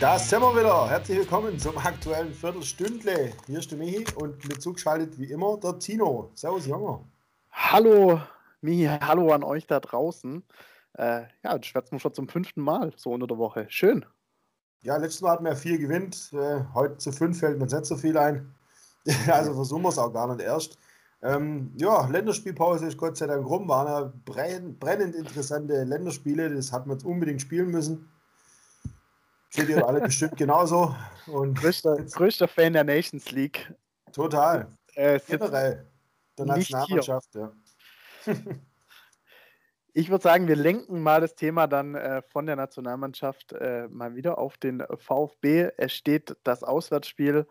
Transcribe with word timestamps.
Da 0.00 0.16
sind 0.16 0.40
wir 0.40 0.54
wieder. 0.54 0.88
Herzlich 0.88 1.18
willkommen 1.18 1.58
zum 1.58 1.76
aktuellen 1.76 2.32
Viertelstündle. 2.32 3.32
Hier 3.48 3.58
ist 3.58 3.68
der 3.72 3.78
Michi 3.78 4.04
und 4.14 4.48
mit 4.48 4.62
zugeschaltet 4.62 5.18
wie 5.18 5.24
immer 5.24 5.58
der 5.58 5.76
Tino. 5.80 6.30
Servus, 6.34 6.66
Junge. 6.66 7.00
Hallo, 7.50 8.20
Michi. 8.60 8.86
Hallo 8.86 9.32
an 9.32 9.42
euch 9.42 9.66
da 9.66 9.80
draußen. 9.80 10.44
Äh, 10.92 11.22
ja, 11.42 11.54
jetzt 11.56 11.66
schwätzen 11.66 11.96
wir 11.96 11.98
schon 11.98 12.14
zum 12.14 12.28
fünften 12.28 12.60
Mal 12.60 12.92
so 12.94 13.10
unter 13.10 13.26
der 13.26 13.38
Woche. 13.38 13.66
Schön. 13.70 14.06
Ja, 14.82 14.96
letztes 14.98 15.20
Mal 15.20 15.32
hatten 15.32 15.44
wir 15.44 15.56
vier 15.56 15.78
gewinnt. 15.78 16.30
Äh, 16.32 16.60
heute 16.74 16.98
zu 16.98 17.10
fünf 17.10 17.40
fällt 17.40 17.60
uns 17.60 17.72
nicht 17.72 17.86
so 17.86 17.96
viel 17.96 18.16
ein. 18.16 18.54
also 19.26 19.52
versuchen 19.52 19.82
wir 19.82 19.88
es 19.88 19.98
auch 19.98 20.12
gar 20.12 20.32
nicht 20.32 20.46
erst. 20.46 20.78
Ähm, 21.22 21.72
ja, 21.74 22.06
Länderspielpause 22.06 22.86
ist 22.86 22.98
Gott 22.98 23.16
sei 23.16 23.26
Dank 23.26 23.44
rum. 23.44 23.66
Waren 23.66 23.88
ja 23.88 24.12
brennend 24.78 25.16
interessante 25.16 25.82
Länderspiele. 25.82 26.54
Das 26.54 26.72
hat 26.72 26.86
man 26.86 26.98
jetzt 26.98 27.04
unbedingt 27.04 27.40
spielen 27.40 27.72
müssen. 27.72 28.08
Seht 29.50 29.68
ihr 29.68 29.86
alle 29.86 30.00
bestimmt 30.00 30.36
genauso. 30.36 30.94
Und 31.26 31.58
größter, 31.58 31.96
größter 31.96 32.48
Fan 32.48 32.74
der 32.74 32.84
Nations 32.84 33.30
League. 33.30 33.72
Total. 34.12 34.76
Äh, 34.94 35.20
Generell. 35.26 35.90
Der 36.36 36.46
Nationalmannschaft, 36.46 37.34
ja. 37.34 37.52
Ich 39.94 40.10
würde 40.10 40.22
sagen, 40.22 40.46
wir 40.46 40.54
lenken 40.54 41.02
mal 41.02 41.20
das 41.20 41.34
Thema 41.34 41.66
dann 41.66 41.96
äh, 41.96 42.22
von 42.22 42.46
der 42.46 42.54
Nationalmannschaft 42.54 43.52
äh, 43.54 43.88
mal 43.88 44.14
wieder 44.14 44.38
auf 44.38 44.56
den 44.56 44.84
VfB. 44.96 45.70
Es 45.76 45.92
steht 45.92 46.36
das 46.44 46.62
Auswärtsspiel 46.62 47.48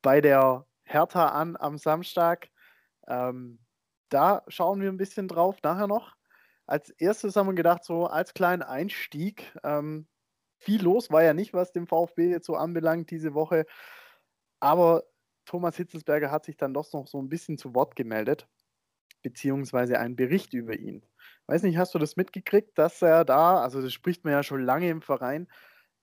bei 0.00 0.22
der 0.22 0.64
Hertha 0.84 1.28
an 1.28 1.58
am 1.58 1.76
Samstag. 1.76 2.48
Ähm, 3.06 3.58
da 4.08 4.42
schauen 4.48 4.80
wir 4.80 4.88
ein 4.88 4.96
bisschen 4.96 5.28
drauf 5.28 5.58
nachher 5.62 5.86
noch. 5.86 6.14
Als 6.66 6.88
erstes 6.90 7.36
haben 7.36 7.48
wir 7.48 7.54
gedacht, 7.54 7.84
so 7.84 8.06
als 8.06 8.32
kleinen 8.32 8.62
Einstieg, 8.62 9.52
ähm, 9.62 10.06
viel 10.60 10.82
los 10.82 11.10
war 11.10 11.24
ja 11.24 11.34
nicht, 11.34 11.54
was 11.54 11.72
den 11.72 11.86
VfB 11.86 12.30
jetzt 12.30 12.46
so 12.46 12.54
anbelangt 12.54 13.10
diese 13.10 13.34
Woche. 13.34 13.66
Aber 14.60 15.04
Thomas 15.46 15.76
Hitzelsberger 15.76 16.30
hat 16.30 16.44
sich 16.44 16.56
dann 16.56 16.74
doch 16.74 16.92
noch 16.92 17.06
so 17.06 17.20
ein 17.20 17.28
bisschen 17.28 17.58
zu 17.58 17.74
Wort 17.74 17.96
gemeldet, 17.96 18.46
beziehungsweise 19.22 19.98
einen 19.98 20.16
Bericht 20.16 20.52
über 20.52 20.78
ihn. 20.78 21.04
Weiß 21.46 21.62
nicht, 21.62 21.78
hast 21.78 21.94
du 21.94 21.98
das 21.98 22.16
mitgekriegt, 22.16 22.78
dass 22.78 23.02
er 23.02 23.24
da, 23.24 23.60
also 23.60 23.82
das 23.82 23.92
spricht 23.92 24.24
man 24.24 24.34
ja 24.34 24.42
schon 24.42 24.62
lange 24.62 24.88
im 24.90 25.02
Verein, 25.02 25.48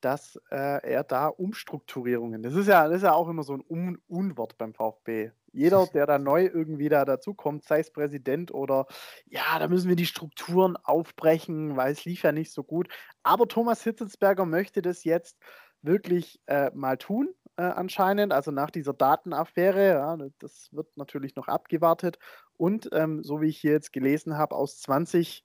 dass 0.02 0.40
äh, 0.52 0.82
er 0.88 1.04
da 1.04 1.28
Umstrukturierungen, 1.28 2.44
das 2.44 2.56
ist 2.56 2.68
ja, 2.68 2.88
das 2.88 2.98
ist 2.98 3.04
ja 3.04 3.14
auch 3.14 3.30
immer 3.30 3.44
so 3.44 3.54
ein 3.54 3.64
Un 3.70 4.02
Unwort 4.08 4.58
beim 4.58 4.74
VfB. 4.74 5.32
Jeder, 5.52 5.88
der 5.88 6.06
da 6.06 6.20
neu 6.20 6.46
irgendwie 6.46 6.90
da 6.90 7.04
dazukommt, 7.04 7.64
sei 7.64 7.80
es 7.80 7.92
Präsident 7.92 8.54
oder 8.54 8.86
ja, 9.26 9.58
da 9.58 9.68
müssen 9.68 9.90
wir 9.90 9.96
die 9.96 10.06
Strukturen 10.06 10.78
aufbrechen, 10.78 11.76
weil 11.76 11.92
es 11.94 12.06
lief 12.06 12.24
ja 12.24 12.32
nicht 12.32 12.52
so 12.52 12.64
gut. 12.64 12.90
Aber 13.24 13.48
Thomas 13.48 13.84
Hitzelsberger 13.84 14.46
möchte 14.46 14.82
das 14.82 15.04
jetzt 15.04 15.38
wirklich 15.82 16.40
äh, 16.46 16.70
mal 16.76 16.98
tun, 16.98 17.34
äh, 17.58 17.64
anscheinend. 17.64 18.34
Also 18.34 18.52
nach 18.52 18.70
dieser 18.72 18.94
Datenaffäre, 18.94 19.88
ja, 19.90 20.18
das 20.40 20.70
wird 20.72 20.96
natürlich 20.96 21.36
noch 21.36 21.48
abgewartet. 21.48 22.20
Und 22.58 22.90
ähm, 22.92 23.24
so 23.24 23.42
wie 23.42 23.48
ich 23.48 23.60
hier 23.60 23.72
jetzt 23.72 23.94
gelesen 23.94 24.38
habe, 24.38 24.56
aus 24.56 24.80
20 24.80 25.44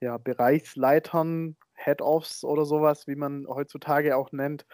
ja, 0.00 0.18
Bereichsleitern, 0.18 1.56
Head-Offs 1.78 2.44
oder 2.44 2.64
sowas, 2.64 3.06
wie 3.06 3.16
man 3.16 3.46
heutzutage 3.46 4.16
auch 4.16 4.32
nennt, 4.32 4.66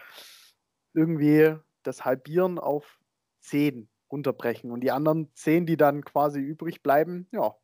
irgendwie 0.93 1.55
das 1.83 2.03
Halbieren 2.05 2.59
auf 2.59 2.99
10 3.41 3.89
runterbrechen. 4.11 4.71
Und 4.71 4.81
die 4.81 4.91
anderen 4.91 5.31
10, 5.35 5.65
die 5.65 5.77
dann 5.77 6.03
quasi 6.03 6.39
übrig 6.39 6.81
bleiben, 6.81 7.27
ja, 7.31 7.55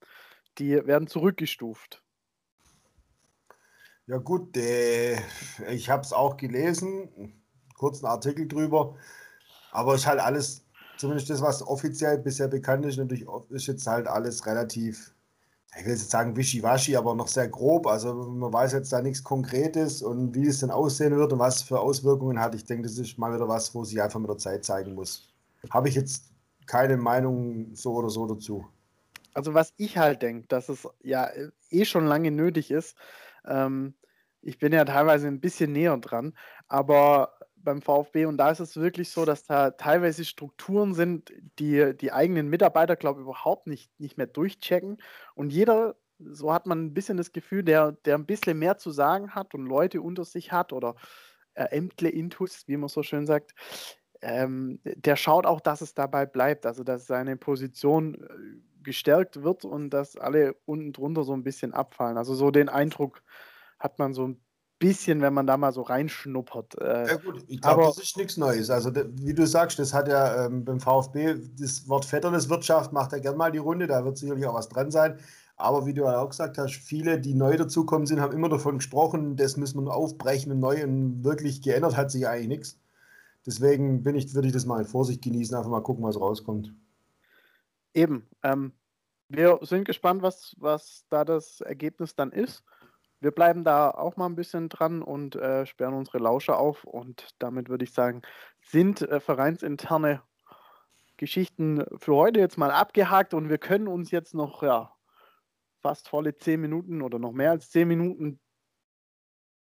die 0.58 0.86
werden 0.86 1.08
zurückgestuft. 1.08 2.04
Ja 4.08 4.18
gut, 4.18 4.58
äh, 4.58 5.18
ich 5.70 5.90
habe 5.90 6.02
es 6.02 6.12
auch 6.12 6.38
gelesen, 6.38 7.42
kurzen 7.78 8.06
Artikel 8.06 8.48
drüber, 8.48 8.98
aber 9.72 9.96
ist 9.96 10.08
halt 10.08 10.20
alles, 10.20 10.66
zumindest 10.98 11.30
das, 11.30 11.42
was 11.42 11.66
offiziell 11.66 12.18
bisher 12.18 12.48
bekannt 12.48 12.86
ist, 12.86 12.98
natürlich 12.98 13.26
ist 13.50 13.68
jetzt 13.68 13.88
halt 13.88 14.08
alles 14.08 14.46
relativ 14.46 15.16
ich 15.78 15.86
will 15.86 15.94
jetzt 15.94 16.12
sagen 16.12 16.36
wischiwaschi, 16.36 16.98
aber 16.98 17.16
noch 17.16 17.28
sehr 17.28 17.48
grob. 17.48 17.88
Also 17.88 18.14
man 18.14 18.52
weiß 18.52 18.74
jetzt 18.74 18.92
da 18.92 19.02
nichts 19.02 19.24
Konkretes 19.24 20.02
und 20.02 20.36
wie 20.36 20.48
es 20.48 20.60
denn 20.60 20.70
aussehen 20.70 21.16
wird 21.16 21.32
und 21.32 21.40
was 21.40 21.62
für 21.62 21.80
Auswirkungen 21.80 22.40
hat. 22.40 22.56
Ich 22.56 22.66
denke, 22.66 22.84
das 22.84 22.98
ist 22.98 23.18
mal 23.18 23.34
wieder 23.34 23.48
was, 23.48 23.74
wo 23.74 23.84
sich 23.84 24.02
einfach 24.02 24.20
mit 24.20 24.30
der 24.30 24.38
Zeit 24.38 24.66
zeigen 24.66 24.94
muss. 24.96 25.30
Habe 25.70 25.88
ich 25.88 25.96
jetzt 25.96 26.26
keine 26.66 26.98
Meinung 26.98 27.74
so 27.74 27.94
oder 27.94 28.10
so 28.10 28.28
dazu. 28.28 28.68
Also 29.34 29.54
was 29.54 29.74
ich 29.78 29.98
halt 29.98 30.22
denke, 30.22 30.48
dass 30.48 30.68
es 30.68 30.88
ja 31.02 31.30
eh 31.70 31.86
schon 31.86 32.06
lange 32.06 32.32
nötig 32.32 32.70
ist. 32.70 32.98
Ähm, 33.46 33.94
ich 34.42 34.60
bin 34.60 34.74
ja 34.74 34.84
teilweise 34.84 35.28
ein 35.28 35.40
bisschen 35.40 35.72
näher 35.72 35.98
dran, 35.98 36.34
aber 36.68 37.34
beim 37.64 37.82
VfB 37.82 38.26
und 38.26 38.38
da 38.38 38.52
ist 38.52 38.60
es 38.60 38.76
wirklich 38.76 39.10
so, 39.10 39.26
dass 39.26 39.44
da 39.44 39.72
teilweise 39.72 40.26
Strukturen 40.26 40.94
sind, 40.94 41.32
die 41.60 41.96
die 41.96 42.12
eigenen 42.12 42.50
Mitarbeiter, 42.50 42.96
glaube 42.96 43.22
ich, 43.22 43.24
überhaupt 43.26 43.68
nicht, 43.68 43.92
nicht 44.00 44.18
mehr 44.18 44.28
durchchecken. 44.28 44.98
Und 45.36 45.52
jeder, 45.52 45.96
so 46.20 46.54
hat 46.54 46.66
man 46.66 46.86
ein 46.86 46.94
bisschen 46.94 47.18
das 47.18 47.32
Gefühl, 47.32 47.64
der, 47.64 47.94
der 47.94 48.16
ein 48.16 48.26
bisschen 48.26 48.60
mehr 48.60 48.78
zu 48.78 48.92
sagen 48.92 49.36
hat 49.36 49.54
und 49.54 49.66
Leute 49.66 50.02
unter 50.02 50.26
sich 50.26 50.52
hat 50.52 50.74
oder 50.74 50.96
äh, 51.54 51.66
Ämtle 51.66 52.10
intus, 52.10 52.68
wie 52.68 52.78
man 52.78 52.90
so 52.90 53.04
schön 53.04 53.26
sagt, 53.26 53.54
ähm, 54.22 54.80
der 54.84 55.16
schaut 55.16 55.46
auch, 55.46 55.62
dass 55.62 55.82
es 55.82 55.94
dabei 55.94 56.26
bleibt, 56.26 56.66
also 56.66 56.84
dass 56.84 57.08
seine 57.08 57.38
Position 57.38 58.16
äh, 58.16 58.84
gestärkt 58.84 59.44
wird 59.44 59.66
und 59.66 59.90
dass 59.90 60.16
alle 60.18 60.56
unten 60.66 60.94
drunter 60.94 61.24
so 61.24 61.34
ein 61.34 61.44
bisschen 61.44 61.74
abfallen. 61.74 62.18
Also 62.18 62.36
so 62.36 62.52
den 62.52 62.70
Eindruck 62.70 63.24
hat 63.80 64.00
man 64.00 64.14
so 64.14 64.28
ein 64.28 64.42
bisschen, 64.82 65.22
wenn 65.22 65.34
man 65.34 65.48
da 65.48 65.58
mal 65.58 65.72
so 65.72 65.84
reinschnuppert. 65.84 66.82
Äh, 66.82 67.08
ja 67.08 67.16
gut, 67.16 67.46
ich 67.48 67.62
glaube, 67.62 67.84
das 67.84 68.00
ist 68.00 68.18
nichts 68.18 68.36
Neues. 68.36 68.70
Also 68.70 68.92
wie 68.94 69.34
du 69.34 69.46
sagst, 69.46 69.78
das 69.80 69.94
hat 69.94 70.08
ja 70.08 70.46
ähm, 70.46 70.66
beim 70.66 70.80
VfB 70.80 71.36
das 71.58 71.88
Wort 71.88 72.04
Vetterneswirtschaft 72.04 72.92
macht 72.92 73.12
ja 73.12 73.20
gern 73.20 73.38
mal 73.38 73.52
die 73.52 73.60
Runde, 73.60 73.88
da 73.88 74.04
wird 74.04 74.18
sicherlich 74.18 74.46
auch 74.48 74.56
was 74.56 74.70
dran 74.70 74.92
sein. 74.92 75.20
Aber 75.56 75.86
wie 75.86 75.94
du 75.94 76.02
ja 76.02 76.20
auch 76.20 76.30
gesagt 76.30 76.58
hast, 76.58 76.74
viele, 76.74 77.20
die 77.20 77.36
neu 77.36 77.56
dazukommen 77.56 78.08
sind, 78.08 78.20
haben 78.20 78.34
immer 78.34 78.50
davon 78.50 78.80
gesprochen, 78.80 79.36
das 79.36 79.56
müssen 79.56 79.84
wir 79.84 79.94
aufbrechen 79.94 80.52
und 80.52 80.60
neu 80.60 80.84
und 80.84 81.24
wirklich 81.24 81.62
geändert 81.62 81.96
hat 81.96 82.10
sich 82.10 82.28
eigentlich 82.28 82.48
nichts. 82.48 82.80
Deswegen 83.46 84.02
bin 84.02 84.16
ich, 84.16 84.34
würde 84.34 84.48
ich 84.48 84.54
das 84.54 84.66
mal 84.66 84.80
in 84.80 84.88
Vorsicht 84.88 85.22
genießen, 85.22 85.56
einfach 85.56 85.70
mal 85.70 85.84
gucken, 85.84 86.04
was 86.04 86.20
rauskommt. 86.20 86.74
Eben. 87.94 88.28
Ähm, 88.42 88.72
wir 89.30 89.60
sind 89.62 89.86
gespannt, 89.86 90.24
was, 90.24 90.56
was 90.58 91.06
da 91.10 91.24
das 91.24 91.62
Ergebnis 91.62 92.16
dann 92.16 92.32
ist 92.32 92.64
wir 93.22 93.32
bleiben 93.32 93.64
da 93.64 93.92
auch 93.92 94.18
mal 94.18 94.26
ein 94.26 94.36
bisschen 94.36 94.68
dran 94.68 95.02
und 95.02 95.36
äh, 95.36 95.66
sperren 95.66 95.94
unsere 95.94 96.18
Lauscher 96.18 96.58
auf. 96.58 96.84
Und 96.84 97.30
damit 97.40 97.70
würde 97.70 97.84
ich 97.84 97.94
sagen, 97.94 98.24
sind 98.62 99.02
äh, 99.04 99.20
vereinsinterne 99.20 100.22
Geschichten 101.18 101.86
für 101.98 102.16
heute 102.16 102.40
jetzt 102.40 102.58
mal 102.58 102.72
abgehakt 102.72 103.36
und 103.36 103.48
wir 103.48 103.60
können 103.60 103.88
uns 103.88 104.10
jetzt 104.10 104.34
noch 104.34 104.64
ja, 104.64 104.92
fast 105.80 106.10
volle 106.10 106.36
zehn 106.36 106.60
Minuten 106.60 107.04
oder 107.04 107.20
noch 107.20 107.32
mehr 107.32 107.52
als 107.52 107.70
zehn 107.70 107.88
Minuten 107.88 108.40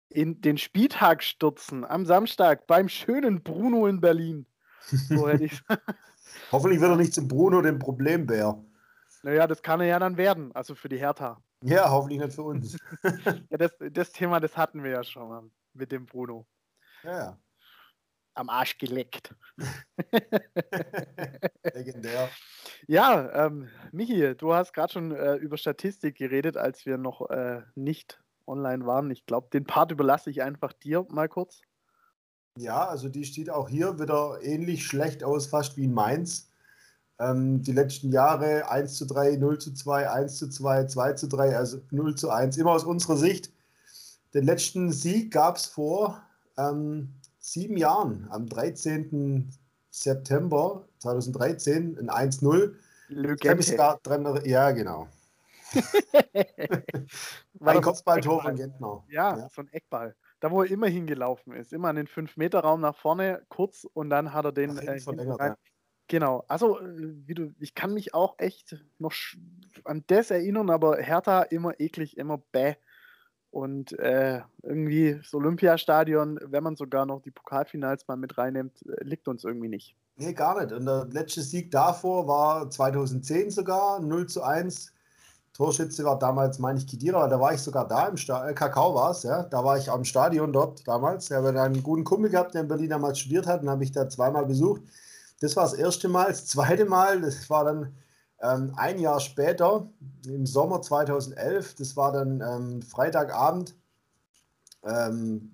in 0.10 0.42
den 0.42 0.58
Spieltag 0.58 1.24
stürzen 1.24 1.86
am 1.86 2.06
Samstag 2.06 2.66
beim 2.66 2.90
schönen 2.90 3.44
Bruno 3.44 3.86
in 3.86 4.02
Berlin. 4.02 4.48
So 4.82 5.28
hätte 5.30 5.46
ich 5.46 5.62
Hoffentlich 6.52 6.82
wird 6.82 6.92
er 6.92 6.98
nicht 6.98 7.14
zum 7.14 7.28
Bruno 7.28 7.62
dem 7.62 7.78
Problembär. 7.78 8.64
Naja, 9.24 9.48
das 9.48 9.62
kann 9.62 9.82
er 9.82 9.88
ja 9.88 10.00
dann 10.00 10.18
werden, 10.18 10.52
also 10.54 10.76
für 10.76 10.90
die 10.90 10.98
Hertha. 10.98 11.42
Ja, 11.64 11.90
hoffentlich 11.90 12.20
nicht 12.20 12.34
für 12.34 12.44
uns. 12.44 12.78
ja, 13.50 13.58
das, 13.58 13.72
das 13.92 14.12
Thema, 14.12 14.40
das 14.40 14.56
hatten 14.58 14.84
wir 14.84 14.92
ja 14.92 15.04
schon 15.04 15.30
mal 15.30 15.44
mit 15.74 15.92
dem 15.92 16.06
Bruno. 16.06 16.46
Ja. 17.04 17.40
Am 18.34 18.50
Arsch 18.50 18.78
geleckt. 18.78 19.34
Legendär. 21.74 22.30
Ja, 22.88 23.46
ähm, 23.46 23.70
Michi, 23.92 24.36
du 24.36 24.54
hast 24.54 24.74
gerade 24.74 24.92
schon 24.92 25.12
äh, 25.12 25.36
über 25.36 25.58
Statistik 25.58 26.18
geredet, 26.18 26.58
als 26.58 26.86
wir 26.86 26.98
noch 26.98 27.30
äh, 27.30 27.62
nicht 27.76 28.22
online 28.46 28.86
waren. 28.86 29.10
Ich 29.12 29.26
glaube, 29.26 29.48
den 29.52 29.66
Part 29.66 29.92
überlasse 29.92 30.30
ich 30.30 30.44
einfach 30.44 30.74
dir 30.74 31.06
mal 31.10 31.30
kurz. 31.30 31.62
Ja, 32.58 32.88
also 32.88 33.10
die 33.10 33.26
steht 33.26 33.50
auch 33.50 33.70
hier 33.70 34.00
wieder 34.00 34.40
ähnlich 34.42 34.86
schlecht 34.86 35.24
aus, 35.24 35.48
fast 35.48 35.78
wie 35.78 35.86
in 35.86 35.94
Mainz. 35.94 36.50
Ähm, 37.20 37.62
die 37.64 37.72
letzten 37.72 38.12
Jahre 38.12 38.70
1 38.70 38.98
zu 38.98 39.06
3, 39.06 39.38
0 39.38 39.60
zu 39.60 39.74
2, 39.74 40.10
1 40.10 40.38
zu 40.38 40.50
2, 40.50 40.86
2 40.86 41.14
zu 41.14 41.28
3, 41.28 41.56
also 41.56 41.80
0 41.92 42.16
zu 42.16 42.30
1, 42.30 42.58
immer 42.58 42.72
aus 42.72 42.84
unserer 42.84 43.18
Sicht. 43.18 43.52
Den 44.34 44.44
letzten 44.44 44.92
Sieg 44.92 45.32
gab 45.32 45.56
es 45.56 45.66
vor 45.66 46.22
ähm, 46.58 47.14
sieben 47.40 47.78
Jahren, 47.78 48.28
am 48.32 48.48
13. 48.48 49.50
September 49.92 50.86
2013, 51.00 51.98
ein 51.98 52.32
1-0. 52.32 52.74
Ja, 54.46 54.72
genau. 54.72 55.08
ein 57.62 57.82
Kopfballtor 57.82 58.42
von 58.42 58.56
Gentner. 58.56 59.04
Ja, 59.10 59.38
ja, 59.38 59.50
so 59.50 59.62
ein 59.62 59.70
Eckball. 59.72 60.16
Da, 60.40 60.52
wo 60.52 60.64
er 60.64 60.70
immer 60.70 60.88
hingelaufen 60.88 61.54
ist, 61.54 61.72
immer 61.72 61.90
an 61.90 61.96
den 61.96 62.08
5-Meter-Raum 62.08 62.82
nach 62.82 62.96
vorne, 62.96 63.44
kurz 63.48 63.88
und 63.94 64.10
dann 64.10 64.34
hat 64.34 64.46
er 64.46 64.52
den 64.52 64.78
äh, 64.78 65.00
verlängert, 65.00 65.40
ja. 65.40 65.56
Genau, 66.08 66.44
also 66.48 66.80
äh, 66.80 67.14
wie 67.26 67.34
du, 67.34 67.54
ich 67.60 67.74
kann 67.74 67.94
mich 67.94 68.14
auch 68.14 68.36
echt 68.38 68.78
noch 69.00 69.14
an 69.84 70.04
das 70.08 70.32
erinnern, 70.32 70.70
aber 70.70 70.98
Hertha 70.98 71.44
immer 71.44 71.80
eklig, 71.80 72.18
immer 72.18 72.38
bäh. 72.52 72.76
Und 73.50 73.98
äh, 74.00 74.42
irgendwie 74.64 75.16
das 75.16 75.34
Olympiastadion, 75.34 76.40
wenn 76.44 76.64
man 76.64 76.76
sogar 76.76 77.06
noch 77.06 77.22
die 77.22 77.32
Pokalfinals 77.32 78.06
mal 78.08 78.18
mit 78.18 78.38
reinnimmt, 78.38 78.86
äh, 78.86 79.04
liegt 79.04 79.28
uns 79.30 79.46
irgendwie 79.46 79.70
nicht. 79.70 79.96
Nee, 80.18 80.34
gar 80.34 80.62
nicht. 80.62 80.74
Und 80.74 80.86
der 80.86 81.06
letzte 81.06 81.42
Sieg 81.42 81.72
davor 81.72 82.28
war 82.28 82.70
2010 82.70 83.52
sogar, 83.52 84.00
0 84.02 84.28
zu 84.28 84.44
1. 84.44 84.92
Torschütze 85.54 86.04
war 86.04 86.20
damals, 86.20 86.60
meine 86.60 86.80
ich, 86.80 86.86
Kidira, 86.86 87.30
da 87.30 87.40
war 87.40 87.54
ich 87.54 87.62
sogar 87.62 87.88
da 87.88 88.10
im 88.10 88.18
Stadion, 88.18 88.50
äh, 88.50 88.54
Kakao 88.54 88.94
war 88.94 89.12
es, 89.12 89.24
ja. 89.24 89.44
Da 89.44 89.64
war 89.64 89.78
ich 89.78 89.90
am 89.90 90.04
Stadion 90.04 90.52
dort 90.52 90.86
damals. 90.86 91.32
Ich 91.32 91.36
habe 91.36 91.60
einen 91.60 91.82
guten 91.82 92.04
Kumpel 92.04 92.30
gehabt, 92.30 92.54
der 92.54 92.62
in 92.62 92.68
Berlin 92.68 92.90
damals 92.90 93.20
studiert 93.20 93.48
hat, 93.48 93.62
und 93.62 93.70
habe 93.70 93.86
ich 93.86 93.92
da 93.94 94.08
zweimal 94.10 94.46
besucht. 94.46 94.82
Das 95.46 95.56
war 95.56 95.64
das 95.64 95.74
erste 95.76 96.10
Mal. 96.10 96.30
Das 96.30 96.48
zweite 96.48 96.86
Mal, 96.86 97.22
das 97.22 97.50
war 97.52 97.66
dann 97.66 97.94
ähm, 98.42 98.74
ein 98.78 98.98
Jahr 99.00 99.20
später, 99.20 99.88
im 100.26 100.48
Sommer 100.48 100.82
2011, 100.82 101.76
das 101.76 101.96
war 101.96 102.12
dann 102.12 102.42
ähm, 102.42 102.82
Freitagabend. 102.82 103.76
Ähm, 104.84 105.52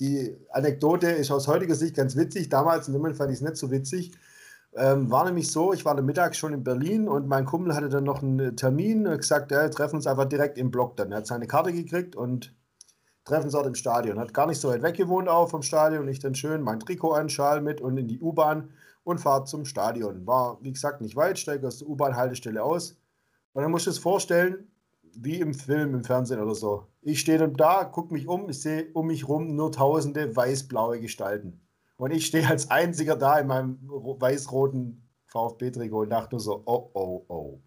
die 0.00 0.36
Anekdote 0.50 1.08
ist 1.10 1.30
aus 1.30 1.46
heutiger 1.46 1.76
Sicht 1.76 1.94
ganz 1.96 2.16
witzig. 2.16 2.48
Damals, 2.48 2.88
in 2.88 2.94
dem 2.94 3.00
Moment 3.00 3.16
fand 3.16 3.30
ich 3.30 3.36
es 3.36 3.42
nicht 3.42 3.56
so 3.56 3.70
witzig. 3.70 4.12
Ähm, 4.74 5.08
war 5.10 5.24
nämlich 5.24 5.50
so, 5.52 5.72
ich 5.72 5.84
war 5.84 5.96
am 5.96 6.04
Mittag 6.04 6.34
schon 6.34 6.52
in 6.52 6.64
Berlin 6.64 7.08
und 7.08 7.28
mein 7.28 7.44
Kumpel 7.44 7.74
hatte 7.74 7.88
dann 7.88 8.04
noch 8.04 8.22
einen 8.22 8.56
Termin 8.56 9.06
und 9.06 9.18
gesagt, 9.18 9.52
ja, 9.52 9.68
treffen 9.68 9.96
uns 9.96 10.06
einfach 10.08 10.26
direkt 10.26 10.58
im 10.58 10.72
Block 10.72 10.96
dann. 10.96 11.12
Er 11.12 11.18
hat 11.18 11.26
seine 11.28 11.46
Karte 11.46 11.72
gekriegt 11.72 12.16
und 12.16 12.54
treffen 13.24 13.44
uns 13.44 13.52
dort 13.52 13.66
im 13.66 13.76
Stadion. 13.76 14.18
Hat 14.18 14.34
gar 14.34 14.48
nicht 14.48 14.60
so 14.60 14.68
weit 14.68 14.82
weg 14.82 14.96
gewohnt 14.96 15.28
auch 15.28 15.48
vom 15.48 15.62
Stadion. 15.62 16.08
Ich 16.08 16.18
dann 16.18 16.34
schön 16.34 16.60
mein 16.62 16.80
Trikot 16.80 17.12
an, 17.12 17.28
Schal 17.28 17.60
mit 17.60 17.80
und 17.80 17.96
in 17.96 18.08
die 18.08 18.20
U-Bahn 18.20 18.70
und 19.04 19.18
fahre 19.18 19.44
zum 19.44 19.64
Stadion. 19.64 20.26
War, 20.26 20.58
wie 20.62 20.72
gesagt, 20.72 21.00
nicht 21.00 21.16
weit, 21.16 21.38
steige 21.38 21.66
aus 21.66 21.78
der 21.78 21.88
U-Bahn-Haltestelle 21.88 22.62
aus. 22.62 22.98
Und 23.52 23.62
dann 23.62 23.70
musst 23.70 23.86
du 23.86 23.90
es 23.90 23.98
vorstellen, 23.98 24.70
wie 25.14 25.40
im 25.40 25.54
Film, 25.54 25.94
im 25.94 26.04
Fernsehen 26.04 26.40
oder 26.40 26.54
so. 26.54 26.86
Ich 27.02 27.20
stehe 27.20 27.38
dann 27.38 27.54
da, 27.54 27.84
gucke 27.84 28.12
mich 28.12 28.28
um, 28.28 28.48
ich 28.48 28.60
sehe 28.60 28.88
um 28.92 29.06
mich 29.06 29.26
rum 29.28 29.56
nur 29.56 29.72
tausende 29.72 30.34
weiß-blaue 30.34 31.00
Gestalten. 31.00 31.60
Und 31.96 32.12
ich 32.12 32.26
stehe 32.26 32.46
als 32.46 32.70
einziger 32.70 33.16
da 33.16 33.38
in 33.38 33.48
meinem 33.48 33.78
weiß-roten 33.82 35.08
VfB-Trikot 35.26 36.02
und 36.02 36.10
dachte 36.10 36.36
nur 36.36 36.40
so, 36.40 36.62
oh, 36.64 36.90
oh, 36.94 37.24
oh. 37.28 37.60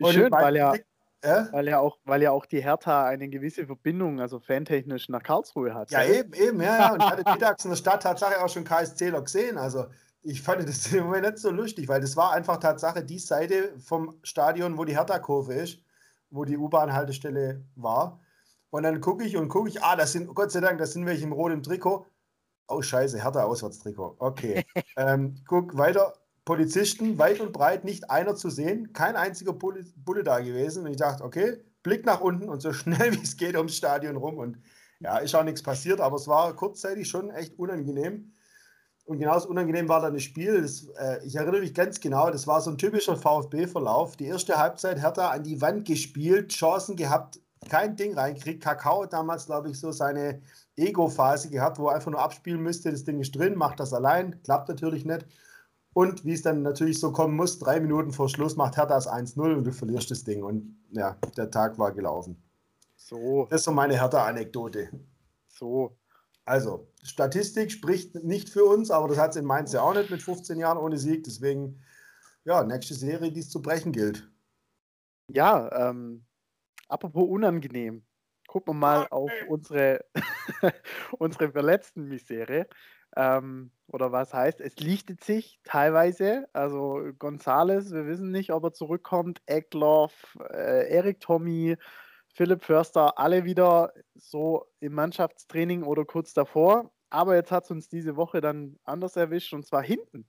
Und 0.00 0.12
Schön, 0.12 0.30
weil 0.30 0.56
ja, 0.56 0.74
äh? 1.22 1.44
weil, 1.50 1.68
ja 1.68 1.78
auch, 1.78 1.98
weil 2.04 2.22
ja 2.22 2.30
auch 2.30 2.46
die 2.46 2.62
Hertha 2.62 3.04
eine 3.04 3.28
gewisse 3.28 3.66
Verbindung, 3.66 4.20
also 4.20 4.40
fantechnisch, 4.40 5.08
nach 5.10 5.22
Karlsruhe 5.22 5.74
hat. 5.74 5.90
Ja, 5.90 6.02
eben, 6.04 6.32
eben, 6.32 6.60
ja, 6.62 6.78
ja. 6.78 6.92
Und 6.92 7.02
ich 7.02 7.10
hatte 7.10 7.30
mittags 7.30 7.64
in 7.64 7.70
der 7.70 7.76
Stadt 7.76 8.02
Tatsache 8.02 8.42
auch 8.42 8.48
schon 8.48 8.64
KSCler 8.64 9.20
gesehen. 9.20 9.58
Also 9.58 9.86
ich 10.22 10.42
fand 10.42 10.68
das 10.68 10.86
im 10.92 11.04
Moment 11.04 11.26
nicht 11.26 11.38
so 11.38 11.50
lustig, 11.50 11.88
weil 11.88 12.00
das 12.00 12.16
war 12.16 12.32
einfach 12.32 12.58
Tatsache 12.58 13.04
die 13.04 13.18
Seite 13.18 13.78
vom 13.78 14.18
Stadion, 14.22 14.78
wo 14.78 14.84
die 14.84 14.96
Hertha-Kurve 14.96 15.54
ist, 15.54 15.78
wo 16.30 16.44
die 16.44 16.56
U-Bahn-Haltestelle 16.56 17.64
war. 17.76 18.20
Und 18.70 18.84
dann 18.84 19.00
gucke 19.00 19.24
ich 19.24 19.36
und 19.36 19.48
gucke 19.48 19.68
ich, 19.68 19.82
ah, 19.82 19.96
das 19.96 20.12
sind, 20.12 20.32
Gott 20.34 20.52
sei 20.52 20.60
Dank, 20.60 20.78
das 20.78 20.92
sind 20.92 21.06
welche 21.06 21.24
im 21.24 21.32
roten 21.32 21.62
Trikot. 21.62 22.06
Oh, 22.68 22.82
scheiße, 22.82 23.20
Hertha-Auswärtstrikot. 23.20 24.16
Okay. 24.18 24.64
ähm, 24.96 25.36
guck 25.46 25.76
weiter. 25.76 26.14
Polizisten, 26.44 27.18
weit 27.18 27.40
und 27.40 27.52
breit, 27.52 27.84
nicht 27.84 28.10
einer 28.10 28.34
zu 28.34 28.48
sehen, 28.48 28.92
kein 28.92 29.14
einziger 29.14 29.52
Bulle, 29.52 29.84
Bulle 29.96 30.24
da 30.24 30.40
gewesen. 30.40 30.84
Und 30.84 30.90
ich 30.90 30.96
dachte, 30.96 31.22
okay, 31.22 31.62
Blick 31.82 32.06
nach 32.06 32.20
unten 32.20 32.48
und 32.48 32.60
so 32.60 32.72
schnell 32.72 33.12
wie 33.12 33.22
es 33.22 33.36
geht 33.36 33.56
ums 33.56 33.76
Stadion 33.76 34.16
rum. 34.16 34.38
Und 34.38 34.58
ja, 35.00 35.18
ist 35.18 35.34
auch 35.34 35.44
nichts 35.44 35.62
passiert, 35.62 36.00
aber 36.00 36.16
es 36.16 36.28
war 36.28 36.54
kurzzeitig 36.54 37.08
schon 37.08 37.30
echt 37.30 37.58
unangenehm. 37.58 38.32
Und 39.10 39.18
genauso 39.18 39.48
unangenehm 39.48 39.88
war 39.88 40.00
dann 40.00 40.14
das 40.14 40.22
Spiel. 40.22 40.62
Das, 40.62 40.86
äh, 40.96 41.26
ich 41.26 41.34
erinnere 41.34 41.58
mich 41.58 41.74
ganz 41.74 41.98
genau, 41.98 42.30
das 42.30 42.46
war 42.46 42.60
so 42.60 42.70
ein 42.70 42.78
typischer 42.78 43.16
VfB-Verlauf. 43.16 44.16
Die 44.16 44.26
erste 44.26 44.56
Halbzeit 44.56 45.02
hat 45.02 45.18
er 45.18 45.32
an 45.32 45.42
die 45.42 45.60
Wand 45.60 45.84
gespielt, 45.84 46.52
Chancen 46.52 46.94
gehabt, 46.94 47.40
kein 47.68 47.96
Ding 47.96 48.14
reinkriegt. 48.14 48.62
Kakao 48.62 49.06
damals, 49.06 49.46
glaube 49.46 49.68
ich, 49.68 49.80
so 49.80 49.90
seine 49.90 50.40
Ego-Phase 50.76 51.50
gehabt, 51.50 51.80
wo 51.80 51.88
er 51.88 51.96
einfach 51.96 52.12
nur 52.12 52.20
abspielen 52.20 52.62
müsste. 52.62 52.92
Das 52.92 53.02
Ding 53.02 53.18
ist 53.18 53.34
drin, 53.34 53.56
macht 53.56 53.80
das 53.80 53.92
allein, 53.92 54.40
klappt 54.44 54.68
natürlich 54.68 55.04
nicht. 55.04 55.26
Und 55.92 56.24
wie 56.24 56.34
es 56.34 56.42
dann 56.42 56.62
natürlich 56.62 57.00
so 57.00 57.10
kommen 57.10 57.34
muss, 57.34 57.58
drei 57.58 57.80
Minuten 57.80 58.12
vor 58.12 58.28
Schluss 58.28 58.54
macht 58.54 58.76
Hertha 58.76 58.94
das 58.94 59.08
1-0 59.08 59.56
und 59.56 59.64
du 59.64 59.72
verlierst 59.72 60.12
das 60.12 60.22
Ding. 60.22 60.44
Und 60.44 60.76
ja, 60.92 61.16
der 61.36 61.50
Tag 61.50 61.80
war 61.80 61.90
gelaufen. 61.90 62.40
So. 62.94 63.48
Das 63.50 63.62
ist 63.62 63.64
so 63.64 63.72
meine 63.72 64.00
Hertha-Anekdote. 64.00 64.88
So. 65.48 65.96
Also, 66.44 66.86
Statistik 67.02 67.72
spricht 67.72 68.14
nicht 68.16 68.50
für 68.50 68.64
uns, 68.64 68.90
aber 68.90 69.08
das 69.08 69.18
hat 69.18 69.30
es 69.30 69.36
in 69.36 69.44
Mainz 69.44 69.72
ja 69.72 69.82
auch 69.82 69.94
nicht 69.94 70.10
mit 70.10 70.22
15 70.22 70.58
Jahren 70.58 70.78
ohne 70.78 70.98
Sieg. 70.98 71.24
Deswegen, 71.24 71.82
ja, 72.44 72.62
nächste 72.62 72.94
Serie, 72.94 73.32
die 73.32 73.40
es 73.40 73.50
zu 73.50 73.62
brechen 73.62 73.92
gilt. 73.92 74.28
Ja, 75.28 75.90
ähm, 75.90 76.24
apropos 76.88 77.28
unangenehm. 77.28 78.04
Gucken 78.46 78.74
wir 78.74 78.78
mal 78.78 79.06
auf 79.10 79.30
unsere, 79.48 80.04
unsere 81.18 81.52
verletzten 81.52 82.08
Misere. 82.08 82.66
Ähm, 83.16 83.70
oder 83.86 84.12
was 84.12 84.34
heißt, 84.34 84.60
es 84.60 84.76
lichtet 84.76 85.22
sich 85.22 85.60
teilweise. 85.64 86.48
Also 86.52 87.02
Gonzales, 87.18 87.92
wir 87.92 88.06
wissen 88.06 88.30
nicht, 88.30 88.52
ob 88.52 88.64
er 88.64 88.72
zurückkommt. 88.72 89.40
Eckloff, 89.46 90.36
äh, 90.52 90.88
Erik 90.92 91.20
Tommy, 91.20 91.76
Philipp 92.34 92.64
Förster, 92.64 93.18
alle 93.18 93.44
wieder 93.44 93.92
so 94.14 94.66
im 94.80 94.94
Mannschaftstraining 94.94 95.82
oder 95.82 96.04
kurz 96.04 96.32
davor. 96.32 96.90
Aber 97.10 97.34
jetzt 97.34 97.50
hat 97.50 97.64
es 97.64 97.70
uns 97.70 97.88
diese 97.88 98.16
Woche 98.16 98.40
dann 98.40 98.78
anders 98.84 99.16
erwischt 99.16 99.52
und 99.52 99.66
zwar 99.66 99.82
hinten. 99.82 100.26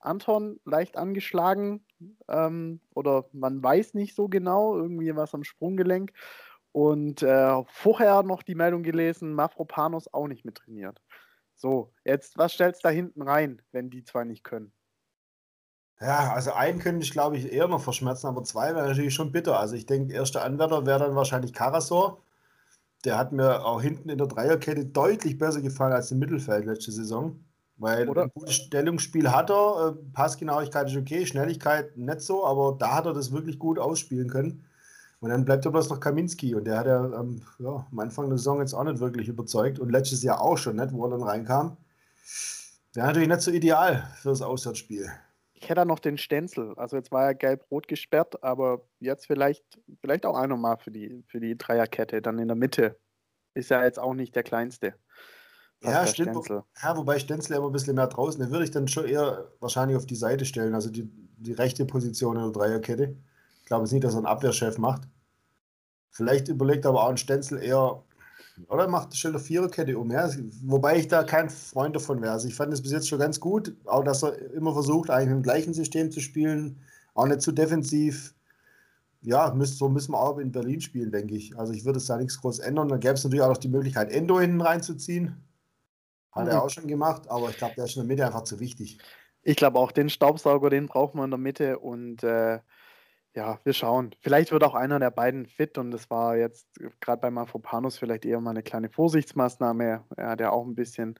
Anton 0.00 0.60
leicht 0.64 0.96
angeschlagen 0.96 1.84
ähm, 2.28 2.80
oder 2.94 3.24
man 3.32 3.62
weiß 3.62 3.94
nicht 3.94 4.14
so 4.14 4.28
genau, 4.28 4.76
irgendwie 4.76 5.14
was 5.16 5.34
am 5.34 5.44
Sprunggelenk. 5.44 6.12
Und 6.72 7.22
äh, 7.22 7.62
vorher 7.66 8.22
noch 8.22 8.42
die 8.42 8.54
Meldung 8.54 8.82
gelesen, 8.82 9.32
Mafropanos 9.32 10.12
auch 10.12 10.28
nicht 10.28 10.44
mit 10.44 10.56
trainiert. 10.56 11.00
So, 11.54 11.92
jetzt, 12.04 12.38
was 12.38 12.52
stellst 12.52 12.84
du 12.84 12.88
da 12.88 12.92
hinten 12.92 13.22
rein, 13.22 13.62
wenn 13.72 13.90
die 13.90 14.04
zwei 14.04 14.24
nicht 14.24 14.44
können? 14.44 14.72
Ja, 16.00 16.32
also 16.32 16.52
einen 16.52 16.78
könnte 16.78 17.04
ich, 17.04 17.10
glaube 17.10 17.36
ich, 17.36 17.52
eher 17.52 17.66
noch 17.66 17.82
verschmerzen, 17.82 18.28
aber 18.28 18.44
zwei 18.44 18.74
wäre 18.74 18.86
natürlich 18.86 19.14
schon 19.14 19.32
bitter. 19.32 19.58
Also 19.58 19.74
ich 19.74 19.86
denke, 19.86 20.14
erster 20.14 20.44
Anwärter 20.44 20.86
wäre 20.86 21.00
dann 21.00 21.16
wahrscheinlich 21.16 21.52
Karasor. 21.52 22.22
Der 23.04 23.18
hat 23.18 23.32
mir 23.32 23.64
auch 23.64 23.82
hinten 23.82 24.08
in 24.08 24.18
der 24.18 24.28
Dreierkette 24.28 24.86
deutlich 24.86 25.38
besser 25.38 25.60
gefallen 25.60 25.92
als 25.92 26.10
im 26.12 26.18
Mittelfeld 26.20 26.66
letzte 26.66 26.92
Saison. 26.92 27.40
Weil 27.78 28.08
Oder? 28.08 28.24
ein 28.24 28.30
gutes 28.34 28.54
Stellungsspiel 28.54 29.30
hat 29.30 29.50
er, 29.50 29.88
äh, 29.88 30.12
Passgenauigkeit 30.12 30.88
ist 30.88 30.96
okay, 30.96 31.26
Schnelligkeit 31.26 31.96
nicht 31.96 32.20
so, 32.20 32.44
aber 32.44 32.76
da 32.78 32.94
hat 32.94 33.06
er 33.06 33.12
das 33.14 33.32
wirklich 33.32 33.58
gut 33.58 33.78
ausspielen 33.78 34.28
können. 34.28 34.64
Und 35.20 35.30
dann 35.30 35.44
bleibt 35.44 35.64
er 35.64 35.72
bloß 35.72 35.90
noch 35.90 36.00
Kaminski 36.00 36.54
und 36.54 36.64
der 36.64 36.78
hat 36.78 36.86
ja, 36.86 37.04
ähm, 37.20 37.42
ja 37.58 37.86
am 37.90 37.98
Anfang 37.98 38.28
der 38.28 38.38
Saison 38.38 38.60
jetzt 38.60 38.74
auch 38.74 38.84
nicht 38.84 39.00
wirklich 39.00 39.28
überzeugt 39.28 39.78
und 39.80 39.90
letztes 39.90 40.22
Jahr 40.22 40.40
auch 40.40 40.58
schon 40.58 40.76
nicht, 40.76 40.92
wo 40.92 41.04
er 41.06 41.10
dann 41.10 41.22
reinkam. 41.22 41.76
Wäre 42.94 43.08
natürlich 43.08 43.28
nicht 43.28 43.40
so 43.40 43.50
ideal 43.50 44.08
für 44.20 44.30
das 44.30 44.42
Auswärtsspiel. 44.42 45.10
Ich 45.60 45.68
hätte 45.68 45.84
noch 45.84 45.98
den 45.98 46.18
Stenzel. 46.18 46.74
Also 46.76 46.96
jetzt 46.96 47.10
war 47.10 47.24
er 47.24 47.34
gelb-rot 47.34 47.88
gesperrt, 47.88 48.42
aber 48.44 48.82
jetzt 49.00 49.26
vielleicht, 49.26 49.64
vielleicht 50.00 50.24
auch 50.24 50.36
einer 50.36 50.56
mal 50.56 50.76
für 50.76 50.90
die, 50.90 51.24
für 51.26 51.40
die 51.40 51.58
Dreierkette. 51.58 52.22
Dann 52.22 52.38
in 52.38 52.48
der 52.48 52.56
Mitte. 52.56 52.98
Ist 53.54 53.70
ja 53.70 53.82
jetzt 53.82 53.98
auch 53.98 54.14
nicht 54.14 54.36
der 54.36 54.44
kleinste. 54.44 54.94
Ja, 55.82 56.06
stimmt. 56.06 56.30
Stenzel. 56.30 56.62
Ja, 56.80 56.96
wobei 56.96 57.18
Stenzel 57.18 57.56
immer 57.56 57.66
ein 57.66 57.72
bisschen 57.72 57.96
mehr 57.96 58.06
draußen. 58.06 58.40
Den 58.40 58.50
würde 58.50 58.64
ich 58.64 58.70
dann 58.70 58.86
schon 58.86 59.06
eher 59.06 59.50
wahrscheinlich 59.58 59.96
auf 59.96 60.06
die 60.06 60.16
Seite 60.16 60.44
stellen. 60.44 60.74
Also 60.74 60.90
die, 60.90 61.10
die 61.36 61.52
rechte 61.52 61.84
Position 61.84 62.36
in 62.36 62.42
der 62.42 62.52
Dreierkette. 62.52 63.16
Ich 63.60 63.66
glaube 63.66 63.84
jetzt 63.84 63.92
nicht, 63.92 64.04
dass 64.04 64.14
er 64.14 64.18
einen 64.18 64.26
Abwehrchef 64.26 64.78
macht. 64.78 65.02
Vielleicht 66.10 66.48
überlegt 66.48 66.86
aber 66.86 67.02
auch 67.02 67.10
ein 67.10 67.16
Stenzel 67.16 67.62
eher 67.62 68.02
oder 68.68 68.88
macht 68.88 69.16
stellt 69.16 69.34
eine 69.34 69.42
Viererkette 69.42 69.98
um. 69.98 70.10
Ja? 70.10 70.28
Wobei 70.64 70.98
ich 70.98 71.08
da 71.08 71.22
kein 71.22 71.50
Freund 71.50 71.94
davon 71.94 72.20
wäre. 72.20 72.32
Also 72.32 72.48
ich 72.48 72.54
fand 72.54 72.72
es 72.72 72.82
bis 72.82 72.92
jetzt 72.92 73.08
schon 73.08 73.18
ganz 73.18 73.40
gut, 73.40 73.74
auch 73.86 74.04
dass 74.04 74.22
er 74.22 74.52
immer 74.52 74.72
versucht, 74.72 75.10
eigentlich 75.10 75.36
im 75.36 75.42
gleichen 75.42 75.74
System 75.74 76.10
zu 76.10 76.20
spielen, 76.20 76.80
auch 77.14 77.26
nicht 77.26 77.40
zu 77.40 77.52
defensiv. 77.52 78.34
Ja, 79.22 79.52
müsst, 79.52 79.78
so 79.78 79.88
müssen 79.88 80.12
wir 80.12 80.20
auch 80.20 80.38
in 80.38 80.52
Berlin 80.52 80.80
spielen, 80.80 81.10
denke 81.10 81.34
ich. 81.34 81.58
Also 81.58 81.72
ich 81.72 81.84
würde 81.84 81.98
es 81.98 82.06
da 82.06 82.16
nichts 82.16 82.40
groß 82.40 82.60
ändern. 82.60 82.88
Dann 82.88 83.00
gäbe 83.00 83.14
es 83.14 83.24
natürlich 83.24 83.42
auch 83.42 83.48
noch 83.48 83.58
die 83.58 83.68
Möglichkeit, 83.68 84.10
Endo 84.12 84.38
hinten 84.38 84.60
reinzuziehen. 84.60 85.42
Hat 86.32 86.44
mhm. 86.44 86.50
er 86.50 86.62
auch 86.62 86.70
schon 86.70 86.86
gemacht, 86.86 87.28
aber 87.28 87.50
ich 87.50 87.56
glaube, 87.56 87.74
der 87.76 87.86
ist 87.86 87.96
in 87.96 88.02
der 88.02 88.06
Mitte 88.06 88.26
einfach 88.26 88.44
zu 88.44 88.60
wichtig. 88.60 88.98
Ich 89.42 89.56
glaube 89.56 89.78
auch, 89.78 89.92
den 89.92 90.10
Staubsauger, 90.10 90.70
den 90.70 90.86
braucht 90.86 91.14
man 91.14 91.24
in 91.24 91.30
der 91.30 91.38
Mitte 91.38 91.78
und 91.78 92.22
äh, 92.22 92.60
ja, 93.34 93.60
wir 93.64 93.72
schauen. 93.72 94.14
Vielleicht 94.20 94.52
wird 94.52 94.64
auch 94.64 94.74
einer 94.74 94.98
der 94.98 95.10
beiden 95.10 95.46
fit 95.46 95.78
und 95.78 95.90
das 95.90 96.10
war 96.10 96.36
jetzt 96.36 96.66
gerade 97.00 97.20
bei 97.20 97.30
Mafropanus 97.30 97.98
vielleicht 97.98 98.24
eher 98.24 98.40
mal 98.40 98.50
eine 98.50 98.62
kleine 98.62 98.88
Vorsichtsmaßnahme. 98.88 100.04
Er 100.16 100.28
hat 100.28 100.40
ja 100.40 100.50
auch 100.50 100.64
ein 100.64 100.74
bisschen 100.74 101.18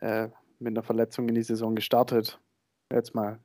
äh, 0.00 0.28
mit 0.58 0.72
einer 0.72 0.82
Verletzung 0.82 1.28
in 1.28 1.34
die 1.34 1.42
Saison 1.42 1.74
gestartet. 1.74 2.40
Jetzt 2.92 3.14
mal 3.14 3.40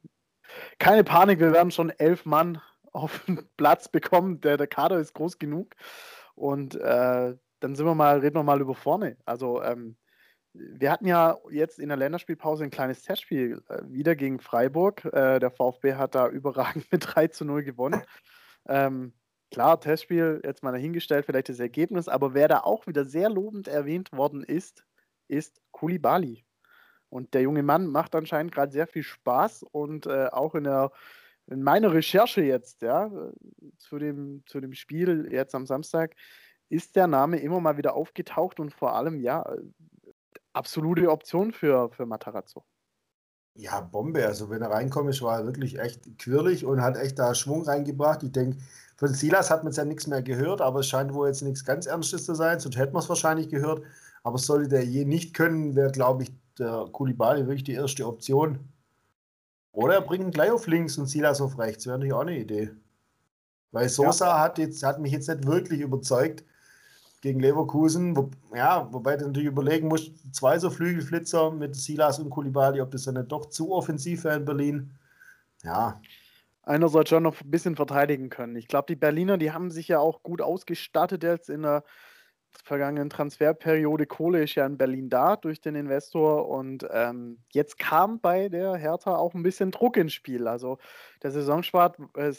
keine 0.80 1.04
Panik, 1.04 1.40
wir 1.40 1.54
werden 1.54 1.72
schon 1.72 1.90
elf 1.90 2.26
Mann 2.26 2.62
auf 2.92 3.24
den 3.26 3.48
Platz 3.58 3.90
bekommen. 3.90 4.42
Der, 4.42 4.58
der 4.58 4.68
Kader 4.68 5.00
ist 5.00 5.14
groß 5.14 5.38
genug. 5.38 5.76
Und 6.36 6.76
äh, 6.76 7.36
dann 7.60 7.76
sind 7.76 7.86
wir 7.86 7.96
mal, 7.96 8.20
reden 8.20 8.36
wir 8.36 8.44
mal 8.44 8.62
über 8.62 8.76
vorne. 8.76 9.18
Also 9.26 9.62
ähm, 9.64 9.98
wir 10.58 10.92
hatten 10.92 11.08
ja 11.08 11.38
jetzt 11.50 11.80
in 11.80 11.90
der 11.90 11.98
Länderspielpause 11.98 12.64
ein 12.64 12.72
kleines 12.72 13.02
Testspiel 13.02 13.62
äh, 13.70 13.82
wieder 13.88 14.16
gegen 14.16 14.40
Freiburg. 14.40 15.06
Äh, 15.06 15.40
der 15.40 15.52
VfB 15.52 15.96
hat 15.96 16.16
da 16.16 16.28
überragend 16.30 16.92
mit 16.92 17.06
3 17.16 17.28
zu 17.28 17.46
0 17.46 17.64
gewonnen. 17.64 18.02
Ähm, 18.68 19.14
klar, 19.52 19.80
Testspiel 19.80 20.42
jetzt 20.44 20.64
mal 20.64 20.72
dahingestellt, 20.72 21.26
vielleicht 21.26 21.50
das 21.50 21.60
Ergebnis, 21.60 22.08
aber 22.08 22.34
wer 22.34 22.48
da 22.48 22.62
auch 22.62 22.88
wieder 22.88 23.06
sehr 23.06 23.30
lobend 23.30 23.68
erwähnt 23.68 24.12
worden 24.12 24.44
ist, 24.44 24.86
ist 25.28 25.62
Kulibali. 25.72 26.46
Und 27.10 27.34
der 27.34 27.42
junge 27.42 27.64
Mann 27.64 27.88
macht 27.88 28.16
anscheinend 28.16 28.52
gerade 28.52 28.72
sehr 28.72 28.88
viel 28.88 29.04
Spaß 29.04 29.64
und 29.72 30.08
äh, 30.08 30.28
auch 30.32 30.56
in, 30.56 30.66
der, 30.66 30.92
in 31.48 31.64
meiner 31.64 31.94
Recherche 31.94 32.42
jetzt, 32.42 32.82
ja, 32.82 33.12
zu 33.78 34.00
dem, 34.00 34.44
zu 34.48 34.60
dem 34.60 34.74
Spiel 34.74 35.28
jetzt 35.32 35.56
am 35.56 35.66
Samstag, 35.66 36.16
ist 36.70 36.96
der 36.96 37.08
Name 37.08 37.40
immer 37.40 37.62
mal 37.62 37.78
wieder 37.78 37.96
aufgetaucht 37.96 38.60
und 38.60 38.74
vor 38.74 38.96
allem, 38.96 39.20
ja, 39.20 39.46
absolute 40.56 41.10
Option 41.10 41.52
für, 41.52 41.90
für 41.92 42.06
Matarazzo. 42.06 42.64
Ja, 43.58 43.80
Bombe. 43.80 44.26
Also, 44.26 44.50
wenn 44.50 44.62
er 44.62 44.72
reinkommt, 44.72 45.10
ist, 45.10 45.22
war 45.22 45.40
er 45.40 45.46
wirklich 45.46 45.80
echt 45.80 46.20
quirlig 46.20 46.66
und 46.66 46.82
hat 46.82 46.98
echt 46.98 47.18
da 47.18 47.34
Schwung 47.34 47.64
reingebracht. 47.64 48.22
Ich 48.24 48.32
denke, 48.32 48.58
von 48.98 49.14
Silas 49.14 49.50
hat 49.50 49.64
man 49.64 49.72
jetzt 49.72 49.78
ja 49.78 49.86
nichts 49.86 50.08
mehr 50.08 50.22
gehört, 50.22 50.62
aber 50.62 50.82
es 50.82 50.88
scheint 50.88 51.14
wohl 51.14 51.28
jetzt 51.28 51.42
nichts 51.42 51.64
ganz 51.64 51.86
Ernstes 51.86 52.26
zu 52.26 52.36
sein, 52.36 52.60
sonst 52.60 52.78
hätten 52.78 52.94
wir 52.94 53.00
es 53.00 53.10
wahrscheinlich 53.10 53.50
gehört. 53.50 53.82
Aber 54.24 54.38
sollte 54.38 54.68
der 54.68 54.84
je 54.84 55.06
nicht 55.06 55.34
können, 55.34 55.76
wäre, 55.76 55.92
glaube 55.92 56.24
ich, 56.24 56.32
der 56.58 56.88
Kulibali 56.92 57.42
wirklich 57.42 57.64
die 57.64 57.74
erste 57.74 58.06
Option. 58.08 58.60
Oder 59.72 59.96
er 59.96 60.02
bringt 60.02 60.24
ihn 60.24 60.32
gleich 60.32 60.52
auf 60.52 60.68
links 60.68 60.98
und 60.98 61.08
Silas 61.08 61.42
auf 61.42 61.60
rechts. 61.60 61.86
Wäre 61.86 61.98
natürlich 61.98 62.14
auch 62.14 62.22
eine 62.22 62.40
Idee. 62.40 62.72
Weil 63.72 63.90
Sosa 63.90 64.28
ja. 64.28 64.40
hat, 64.40 64.58
jetzt, 64.58 64.84
hat 64.84 65.00
mich 65.00 65.12
jetzt 65.12 65.28
nicht 65.28 65.46
wirklich 65.46 65.82
überzeugt 65.82 66.44
gegen 67.26 67.40
Leverkusen. 67.40 68.16
Wo, 68.16 68.30
ja, 68.56 68.88
wobei 68.92 69.18
du 69.18 69.26
natürlich 69.26 69.48
überlegen 69.48 69.88
musst, 69.88 70.12
zwei 70.32 70.60
so 70.60 70.70
Flügelflitzer 70.70 71.50
mit 71.50 71.76
Silas 71.76 72.20
und 72.20 72.30
Kulibali, 72.30 72.80
ob 72.82 72.92
das 72.92 73.06
dann 73.06 73.16
nicht 73.16 73.32
doch 73.32 73.48
zu 73.48 73.74
offensiv 73.74 74.26
wäre 74.26 74.38
in 74.38 74.46
Berlin. 74.46 74.92
Ja. 75.64 76.00
Einer 76.62 76.88
soll 76.88 77.08
schon 77.08 77.24
noch 77.24 77.42
ein 77.42 77.50
bisschen 77.50 77.76
verteidigen 77.76 78.30
können. 78.30 78.56
Ich 78.56 78.68
glaube, 78.68 78.86
die 78.88 78.96
Berliner, 78.96 79.40
die 79.40 79.52
haben 79.52 79.72
sich 79.72 79.88
ja 79.88 80.00
auch 80.00 80.22
gut 80.22 80.42
ausgestattet 80.42 81.24
jetzt 81.24 81.50
in 81.50 81.64
der 81.64 81.84
vergangenen 82.64 83.10
Transferperiode. 83.10 84.06
Kohle 84.06 84.44
ist 84.44 84.56
ja 84.56 84.66
in 84.66 84.78
Berlin 84.78 85.10
da 85.10 85.36
durch 85.36 85.62
den 85.62 85.76
Investor 85.76 86.48
und 86.48 86.88
ähm, 86.92 87.40
jetzt 87.52 87.78
kam 87.80 88.20
bei 88.20 88.50
der 88.50 88.76
Hertha 88.76 89.16
auch 89.16 89.34
ein 89.34 89.44
bisschen 89.44 89.72
Druck 89.72 89.98
ins 89.98 90.14
Spiel. 90.14 90.48
Also 90.48 90.78
der 91.24 91.32
Saisonstart 91.32 92.00
äh, 92.16 92.34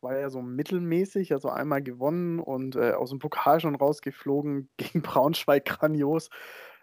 war 0.00 0.18
ja 0.18 0.30
so 0.30 0.42
mittelmäßig, 0.42 1.32
also 1.32 1.48
einmal 1.48 1.82
gewonnen 1.82 2.38
und 2.38 2.76
äh, 2.76 2.92
aus 2.92 3.10
dem 3.10 3.18
Pokal 3.18 3.60
schon 3.60 3.74
rausgeflogen, 3.74 4.68
gegen 4.76 5.02
Braunschweig 5.02 5.64
grandios 5.64 6.30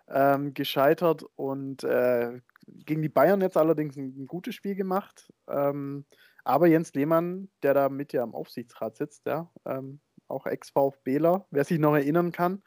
ähm, 0.09 0.53
gescheitert 0.53 1.23
und 1.35 1.83
äh, 1.83 2.39
gegen 2.67 3.01
die 3.01 3.09
Bayern 3.09 3.41
jetzt 3.41 3.57
allerdings 3.57 3.97
ein, 3.97 4.13
ein 4.17 4.27
gutes 4.27 4.55
Spiel 4.55 4.75
gemacht. 4.75 5.31
Ähm, 5.47 6.05
aber 6.43 6.67
Jens 6.67 6.93
Lehmann, 6.93 7.49
der 7.61 7.73
da 7.73 7.89
mit 7.89 8.13
ja 8.13 8.23
am 8.23 8.35
Aufsichtsrat 8.35 8.97
sitzt, 8.97 9.25
ja, 9.25 9.49
ähm, 9.65 9.99
auch 10.33 10.45
Ex-VfBler, 10.45 11.45
wer 11.51 11.63
sich 11.63 11.79
noch 11.79 11.95
erinnern 11.95 12.31
kann, 12.31 12.63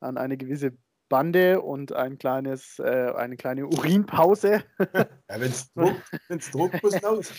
an 0.00 0.18
eine 0.18 0.36
gewisse 0.36 0.76
Bande 1.08 1.60
und 1.62 1.92
ein 1.92 2.18
kleines, 2.18 2.78
äh, 2.78 3.12
eine 3.16 3.36
kleine 3.36 3.66
Urinpause. 3.66 4.62
ja, 4.78 5.06
wenn 5.28 5.50
es 5.50 5.72
Druck, 5.72 5.96
wenn's 6.28 6.50
Druck 6.50 6.82
muss 6.82 7.02
raus. 7.04 7.32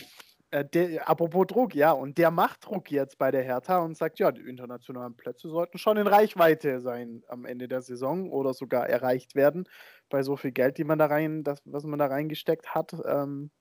Äh, 0.52 0.66
der, 0.66 1.08
apropos 1.08 1.46
Druck, 1.46 1.76
ja, 1.76 1.92
und 1.92 2.18
der 2.18 2.32
macht 2.32 2.66
Druck 2.66 2.90
jetzt 2.90 3.20
bei 3.20 3.30
der 3.30 3.44
Hertha 3.44 3.80
und 3.80 3.96
sagt, 3.96 4.18
ja, 4.18 4.32
die 4.32 4.42
internationalen 4.42 5.16
Plätze 5.16 5.48
sollten 5.48 5.78
schon 5.78 5.98
in 5.98 6.08
Reichweite 6.08 6.82
sein 6.82 7.24
am 7.28 7.46
Ende 7.46 7.68
der 7.68 7.84
Saison 7.84 8.32
oder 8.32 8.56
sogar 8.56 8.90
erreicht 8.90 9.36
werden 9.36 9.70
bei 10.10 10.24
so 10.24 10.36
viel 10.36 10.52
Geld, 10.52 10.80
die 10.80 10.84
man 10.84 10.98
da 10.98 11.06
rein, 11.06 11.44
das, 11.44 11.62
was 11.66 11.84
man 11.84 12.00
da 12.00 12.08
reingesteckt 12.08 12.74
hat. 12.74 12.96
Ähm, 13.06 13.52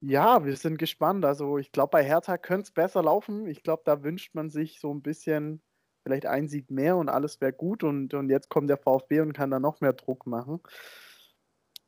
ja, 0.00 0.44
wir 0.44 0.56
sind 0.56 0.78
gespannt. 0.78 1.24
Also 1.24 1.58
ich 1.58 1.72
glaube, 1.72 1.90
bei 1.90 2.04
Hertha 2.04 2.38
könnte 2.38 2.64
es 2.64 2.70
besser 2.70 3.02
laufen. 3.02 3.46
Ich 3.46 3.62
glaube, 3.62 3.82
da 3.84 4.02
wünscht 4.02 4.34
man 4.34 4.50
sich 4.50 4.80
so 4.80 4.92
ein 4.92 5.02
bisschen 5.02 5.62
vielleicht 6.02 6.26
ein 6.26 6.48
Sieg 6.48 6.70
mehr 6.70 6.96
und 6.96 7.08
alles 7.08 7.40
wäre 7.40 7.52
gut. 7.52 7.84
Und, 7.84 8.14
und 8.14 8.30
jetzt 8.30 8.48
kommt 8.48 8.70
der 8.70 8.78
VfB 8.78 9.20
und 9.20 9.32
kann 9.32 9.50
da 9.50 9.60
noch 9.60 9.80
mehr 9.80 9.92
Druck 9.92 10.26
machen. 10.26 10.60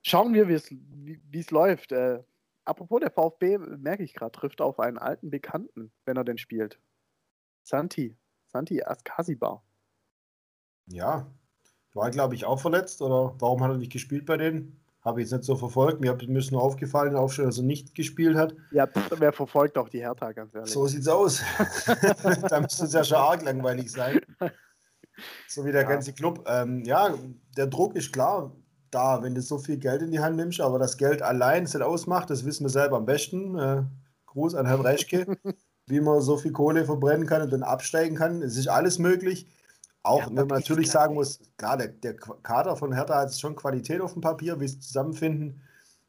Schauen 0.03 0.35
wir, 0.35 0.49
wie 0.49 1.39
es 1.39 1.51
läuft. 1.51 1.93
Äh, 1.93 2.23
apropos 2.65 3.01
der 3.01 3.11
VfB, 3.11 3.59
merke 3.59 4.03
ich 4.03 4.15
gerade, 4.15 4.33
trifft 4.33 4.61
auf 4.61 4.79
einen 4.79 4.99
alten 4.99 5.31
Bekannten, 5.31 5.93
wenn 6.05 6.17
er 6.17 6.25
denn 6.25 6.39
spielt. 6.39 6.81
Santi. 7.63 8.17
Santi 8.49 8.83
Askasibar. 8.83 9.65
Ja, 10.87 11.33
war 11.95 12.11
glaube 12.11 12.35
ich 12.35 12.45
auch 12.45 12.61
verletzt 12.61 13.01
oder 13.01 13.35
warum 13.39 13.63
hat 13.63 13.71
er 13.71 13.79
nicht 13.79 13.93
gespielt 13.93 14.27
bei 14.27 14.37
denen? 14.37 14.82
Habe 15.05 15.21
ich 15.21 15.27
jetzt 15.27 15.33
nicht 15.33 15.45
so 15.45 15.57
verfolgt. 15.57 16.01
Mir 16.01 16.13
hat 16.13 16.27
müssen 16.29 16.57
aufgefallen, 16.57 17.17
aufstellen, 17.17 17.49
dass 17.49 17.59
er 17.59 17.65
nicht 17.65 17.95
gespielt 17.95 18.37
hat. 18.37 18.55
Ja, 18.71 18.89
wer 19.19 19.33
verfolgt 19.33 19.77
auch 19.77 19.89
die 19.89 19.99
Hertha, 19.99 20.31
ganz 20.33 20.55
ehrlich. 20.55 20.71
So 20.71 20.87
sieht's 20.87 21.09
aus. 21.09 21.43
da 22.49 22.61
müsste 22.61 22.85
es 22.85 22.93
ja 22.93 23.03
schon 23.03 23.19
arg 23.19 23.43
langweilig 23.43 23.91
sein. 23.91 24.21
So 25.49 25.65
wie 25.65 25.73
der 25.73 25.83
ja. 25.83 25.89
ganze 25.89 26.13
Club. 26.13 26.45
Ähm, 26.47 26.85
ja, 26.85 27.15
der 27.57 27.67
Druck 27.67 27.97
ist 27.97 28.13
klar 28.13 28.53
da, 28.93 29.23
wenn 29.23 29.35
du 29.35 29.43
so 29.43 29.59
viel 29.59 29.79
Geld 29.79 30.03
in 30.03 30.13
die 30.13 30.21
Hand 30.21 30.37
nimmst, 30.37 30.61
aber 30.61 30.79
das 30.79 30.97
Geld 30.97 31.23
allein 31.23 31.65
es 31.65 31.75
nicht 31.75 31.83
ausmacht, 31.83 32.31
das 32.31 32.45
wissen 32.45 32.65
wir 32.65 32.71
selber 32.71 32.99
am 32.99 33.07
besten. 33.07 33.59
Äh, 33.59 33.83
Gruß 34.27 34.55
an 34.55 34.67
Herrn 34.67 34.81
Reschke, 34.81 35.27
wie 35.87 36.01
man 36.01 36.21
so 36.21 36.37
viel 36.37 36.53
Kohle 36.53 36.85
verbrennen 36.85 37.27
kann 37.27 37.43
und 37.43 37.53
dann 37.53 37.63
absteigen 37.63 38.17
kann. 38.17 38.43
Es 38.43 38.57
ist 38.57 38.69
alles 38.69 38.99
möglich. 38.99 39.47
Auch 40.05 40.21
ja, 40.21 40.27
wenn 40.29 40.49
man 40.49 40.59
natürlich 40.59 40.91
sagen 40.91 41.15
muss, 41.15 41.41
klar, 41.57 41.77
der, 41.77 41.89
der, 41.89 42.17
Kader 42.17 42.77
von 42.77 42.93
Hertha 42.93 43.21
hat 43.21 43.39
schon 43.39 43.55
Qualität 43.55 44.01
auf 44.01 44.15
dem 44.15 44.23
Papier, 44.23 44.59
wie 44.59 44.67
sie 44.67 44.81
zusammenfinden. 44.81 45.63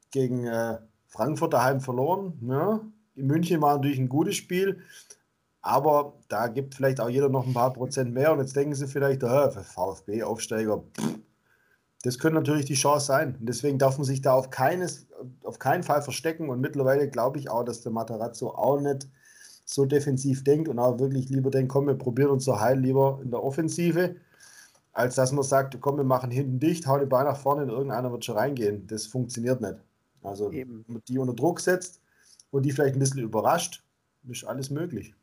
Gegen 0.10 0.46
äh, 0.46 0.78
Frankfurt 1.08 1.54
daheim 1.54 1.80
verloren. 1.80 2.40
Ja. 2.42 2.48
Ne? 2.48 2.92
In 3.16 3.28
München 3.28 3.62
war 3.62 3.76
natürlich 3.76 4.00
ein 4.00 4.10
gutes 4.10 4.36
Spiel, 4.36 4.82
aber 5.62 6.14
da 6.28 6.48
gibt 6.48 6.74
vielleicht 6.74 7.00
auch 7.00 7.10
jeder 7.10 7.30
noch 7.30 7.46
ein 7.46 7.54
paar 7.54 7.72
Prozent 7.72 8.14
mehr. 8.14 8.34
Und 8.34 8.40
jetzt 8.40 8.56
denken 8.56 8.74
sie 8.74 8.88
vielleicht, 8.88 9.22
äh, 9.22 9.52
VfB-Aufsteiger, 9.52 10.84
das 12.04 12.20
könnte 12.20 12.36
natürlich 12.36 12.66
die 12.66 12.74
Chance 12.74 13.06
sein. 13.06 13.38
Und 13.40 13.48
deswegen 13.48 13.78
darf 13.78 13.98
man 13.98 14.06
sich 14.06 14.22
da 14.22 14.34
auf, 14.34 14.50
keines, 14.50 15.08
auf 15.44 15.60
keinen 15.60 15.84
Fall 15.84 16.02
verstecken. 16.02 16.50
Und 16.50 16.60
mittlerweile 16.60 17.08
glaube 17.10 17.38
ich 17.38 17.50
auch, 17.50 17.64
dass 17.64 17.82
der 17.82 17.92
Matarazzo 17.92 18.50
auch 18.50 18.80
nicht 18.80 19.08
so 19.65 19.86
defensiv 19.86 20.43
denkt 20.43 20.67
und 20.67 20.79
auch 20.79 21.00
wirklich 21.00 21.29
lieber 21.29 21.50
denkt, 21.50 21.72
komm, 21.72 21.88
wir 21.88 21.96
probieren 21.96 22.32
uns 22.32 22.46
so 22.46 22.60
heil 22.60 22.79
lieber 22.79 23.20
in 23.24 23.32
der 23.32 23.43
Offensive, 23.43 24.15
als 24.91 25.15
dass 25.15 25.32
man 25.32 25.43
sagt, 25.43 25.79
komm, 25.82 25.98
wir 25.98 26.03
machen 26.03 26.32
hinten 26.32 26.60
dicht, 26.60 26.86
hau 26.86 27.00
die 27.00 27.05
Beine 27.05 27.29
nach 27.29 27.38
vorne 27.38 27.63
und 27.63 27.70
irgendeiner 27.70 28.12
wird 28.12 28.25
schon 28.25 28.38
reingehen. 28.38 28.86
Das 28.88 29.08
funktioniert 29.08 29.62
nicht. 29.62 29.77
Also, 30.22 30.51
Eben. 30.51 30.86
die 31.08 31.17
unter 31.17 31.34
Druck 31.34 31.60
setzt 31.60 32.01
und 32.51 32.63
die 32.63 32.72
vielleicht 32.72 32.96
ein 32.96 33.00
bisschen 33.00 33.22
überrascht, 33.22 33.84
ist 34.29 34.46
alles 34.46 34.70
möglich. 34.70 35.13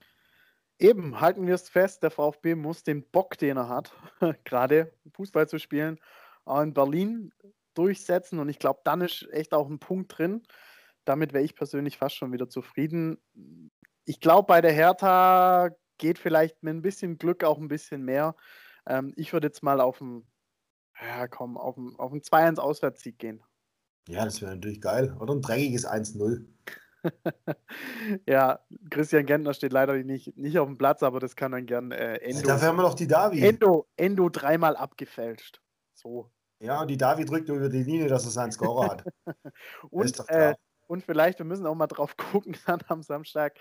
Eben, 0.78 1.20
halten 1.20 1.47
wir 1.47 1.54
es 1.54 1.68
fest, 1.68 2.02
der 2.02 2.11
VfB 2.11 2.54
muss 2.54 2.82
den 2.82 3.02
Bock, 3.02 3.37
den 3.37 3.59
er 3.59 3.68
hat, 3.68 3.92
gerade 4.44 4.92
Fußball 5.12 5.47
zu 5.49 5.59
spielen, 5.59 5.99
auch 6.44 6.62
in 6.62 6.75
Berlin 6.75 7.32
durchsetzen. 7.75 8.38
Und 8.38 8.49
ich 8.49 8.59
glaube, 8.59 8.80
dann 8.85 9.02
ist 9.02 9.28
echt 9.30 9.52
auch 9.52 9.68
ein 9.68 9.78
Punkt 9.78 10.16
drin. 10.16 10.42
Damit 11.04 11.32
wäre 11.32 11.44
ich 11.44 11.54
persönlich 11.54 11.99
fast 11.99 12.16
schon 12.16 12.32
wieder 12.32 12.49
zufrieden 12.49 13.18
ich 14.04 14.21
glaube, 14.21 14.47
bei 14.47 14.61
der 14.61 14.73
Hertha 14.73 15.71
geht 15.99 16.19
vielleicht 16.19 16.62
mit 16.62 16.75
ein 16.75 16.83
bisschen 16.83 17.19
Glück 17.19 17.45
auch 17.45 17.59
ein 17.59 17.69
bisschen 17.69 18.02
mehr. 18.02 18.35
Ähm, 18.87 19.12
ich 19.16 19.33
würde 19.33 19.49
jetzt 19.49 19.62
mal 19.62 19.80
auf 19.80 20.00
ein, 20.00 20.26
ja 21.00 21.28
komm, 21.28 21.57
auf 21.57 21.76
ein, 21.76 21.95
auf 21.97 22.12
ein 22.12 22.21
2-1 22.21 22.59
Auswärtssieg 22.59 23.19
gehen. 23.19 23.42
Ja, 24.09 24.25
das 24.25 24.40
wäre 24.40 24.54
natürlich 24.54 24.80
geil. 24.80 25.16
Oder 25.21 25.35
ein 25.35 25.42
dreckiges 25.42 25.87
1-0. 25.87 26.45
ja, 28.26 28.61
Christian 28.90 29.26
Gentner 29.26 29.54
steht 29.54 29.73
leider 29.73 29.95
nicht, 29.95 30.37
nicht 30.37 30.59
auf 30.59 30.66
dem 30.66 30.78
Platz, 30.78 31.02
aber 31.02 31.21
das 31.21 31.37
kann 31.37 31.52
dann 31.52 31.66
gern 31.66 31.92
äh, 31.92 32.16
Endo. 32.16 32.47
Dafür 32.47 32.69
haben 32.69 32.76
wir 32.76 32.83
doch 32.83 32.95
die 32.95 33.07
Davi. 33.07 33.42
Endo, 33.42 33.87
Endo 33.97 34.28
dreimal 34.28 34.76
abgefälscht. 34.76 35.61
So. 35.95 36.30
Ja, 36.61 36.83
und 36.83 36.88
die 36.88 36.99
Davi 36.99 37.25
drückt 37.25 37.49
über 37.49 37.69
die 37.69 37.83
Linie, 37.83 38.09
dass 38.09 38.25
er 38.25 38.30
seinen 38.30 38.52
Scorer 38.52 38.90
hat. 38.90 39.04
und, 39.90 40.28
äh, 40.28 40.54
und 40.88 41.04
vielleicht, 41.04 41.38
wir 41.38 41.47
müssen 41.47 41.66
auch 41.66 41.75
mal 41.75 41.87
drauf 41.87 42.16
gucken 42.16 42.54
dann 42.66 42.80
am 42.88 43.02
Samstag, 43.02 43.59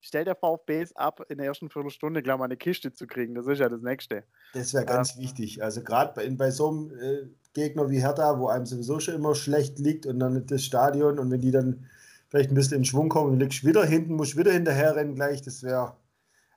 stellt 0.00 0.26
der 0.26 0.36
VfB 0.36 0.80
es 0.80 0.94
ab, 0.96 1.20
in 1.28 1.38
der 1.38 1.46
ersten 1.46 1.70
Viertelstunde 1.70 2.22
gleich 2.22 2.38
mal 2.38 2.44
eine 2.44 2.56
Kiste 2.56 2.92
zu 2.92 3.06
kriegen. 3.06 3.34
Das 3.34 3.46
ist 3.46 3.58
ja 3.58 3.68
das 3.68 3.82
Nächste. 3.82 4.24
Das 4.54 4.72
wäre 4.74 4.84
ganz 4.84 5.16
ähm, 5.16 5.22
wichtig. 5.22 5.62
Also 5.62 5.82
gerade 5.82 6.12
bei, 6.14 6.28
bei, 6.30 6.50
so 6.50 6.68
einem 6.68 6.90
äh, 6.98 7.28
Gegner 7.52 7.90
wie 7.90 8.00
Hertha, 8.00 8.38
wo 8.38 8.48
einem 8.48 8.66
sowieso 8.66 9.00
schon 9.00 9.14
immer 9.14 9.34
schlecht 9.34 9.78
liegt 9.78 10.06
und 10.06 10.20
dann 10.20 10.46
das 10.46 10.62
Stadion 10.62 11.18
und 11.18 11.30
wenn 11.30 11.40
die 11.40 11.50
dann 11.50 11.86
vielleicht 12.28 12.50
ein 12.50 12.54
bisschen 12.54 12.78
in 12.78 12.84
Schwung 12.84 13.08
kommen 13.08 13.32
und 13.32 13.38
du 13.38 13.44
liegst 13.44 13.64
wieder 13.64 13.84
hinten, 13.84 14.14
musst 14.14 14.36
wieder 14.36 14.52
hinterher 14.52 14.96
rennen 14.96 15.14
gleich, 15.14 15.42
das 15.42 15.62
wäre, 15.62 15.96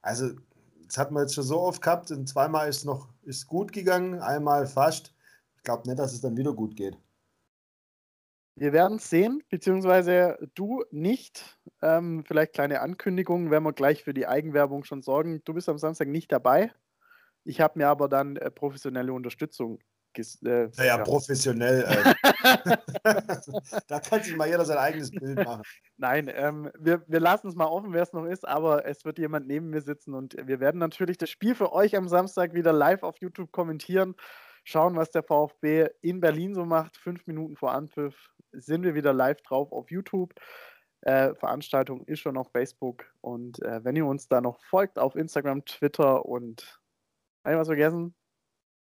also 0.02 0.30
das 0.86 0.98
hat 0.98 1.12
man 1.12 1.24
jetzt 1.24 1.34
schon 1.34 1.46
so 1.46 1.62
oft 1.62 1.82
gehabt 1.82 2.12
und 2.12 2.28
zweimal 2.28 2.68
ist 2.68 2.86
noch 2.86 3.08
ist 3.24 3.48
gut 3.48 3.72
gegangen, 3.72 4.20
einmal 4.20 4.68
fast. 4.68 5.14
Ich 5.58 5.64
glaube 5.64 5.88
nicht, 5.88 6.00
dass 6.00 6.14
es 6.14 6.22
dann 6.22 6.36
wieder 6.36 6.54
gut 6.54 6.76
geht. 6.76 6.98
Wir 8.56 8.74
werden 8.74 8.98
es 8.98 9.10
sehen, 9.10 9.42
beziehungsweise 9.50 10.38
du 10.56 10.84
nicht. 10.92 11.58
Ähm, 11.82 12.24
vielleicht 12.26 12.54
kleine 12.54 12.82
Ankündigung, 12.82 13.50
werden 13.50 13.64
wir 13.64 13.74
gleich 13.74 14.04
für 14.04 14.14
die 14.14 14.28
Eigenwerbung 14.28 14.84
schon 14.84 15.02
sorgen. 15.02 15.42
Du 15.46 15.54
bist 15.54 15.70
am 15.70 15.78
Samstag 15.78 16.08
nicht 16.10 16.32
dabei. 16.32 16.72
Ich 17.44 17.62
habe 17.62 17.80
mir 17.80 17.88
aber 17.88 18.08
dann 18.08 18.36
äh, 18.36 18.52
professionelle 18.52 19.14
Unterstützung 19.14 19.80
Äh, 20.46 20.68
ja, 20.76 20.84
ja, 20.84 20.98
professionell. 20.98 21.86
Äh. 21.86 22.14
da 23.88 24.00
kann 24.02 24.22
sich 24.22 24.36
mal 24.36 24.48
jeder 24.48 24.66
sein 24.66 24.78
eigenes 24.78 25.10
Bild 25.10 25.44
machen. 25.44 25.64
Nein, 25.98 26.30
ähm, 26.34 26.70
wir, 26.78 27.04
wir 27.08 27.20
lassen 27.22 27.48
es 27.48 27.56
mal 27.56 27.68
offen, 27.68 27.94
wer 27.94 28.04
es 28.04 28.12
noch 28.12 28.26
ist, 28.26 28.46
aber 28.46 28.86
es 28.86 29.06
wird 29.06 29.20
jemand 29.20 29.48
neben 29.48 29.70
mir 29.70 29.82
sitzen 29.82 30.14
und 30.14 30.36
wir 30.38 30.60
werden 30.60 30.80
natürlich 30.80 31.18
das 31.18 31.30
Spiel 31.30 31.56
für 31.56 31.72
euch 31.72 31.96
am 31.96 32.10
Samstag 32.10 32.54
wieder 32.54 32.74
live 32.74 33.04
auf 33.04 33.18
YouTube 33.22 33.54
kommentieren. 33.54 34.16
Schauen, 34.64 34.96
was 34.96 35.12
der 35.12 35.24
VfB 35.24 35.90
in 36.02 36.20
Berlin 36.20 36.54
so 36.54 36.66
macht. 36.66 36.98
Fünf 36.98 37.26
Minuten 37.28 37.56
vor 37.56 37.72
Anpfiff 37.74 38.30
sind 38.52 38.84
wir 38.84 38.96
wieder 38.96 39.14
live 39.14 39.42
drauf 39.42 39.72
auf 39.72 39.90
YouTube. 39.92 40.34
Äh, 41.02 41.34
Veranstaltung 41.36 42.06
ist 42.06 42.20
schon 42.20 42.38
auf 42.38 42.52
Facebook 42.52 43.12
und 43.22 43.60
äh, 43.64 43.84
wenn 43.84 43.96
ihr 43.96 44.06
uns 44.06 44.28
da 44.28 44.40
noch 44.40 44.62
folgt 44.66 45.00
auf 45.00 45.16
Instagram, 45.16 45.66
Twitter 45.66 46.26
und 46.26 46.80
habe 47.44 47.56
ich 47.56 47.60
was 47.60 47.68
vergessen? 47.68 48.14